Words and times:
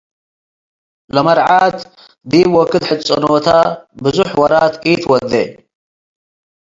ለመርዓት 1.13 1.77
ዲብ 2.29 2.49
ወክድ 2.57 2.83
ሕጽኖተ 2.89 3.47
ብዞሕ 4.03 4.29
ወራት 4.39 4.73
ኢትወዴ። 4.91 5.31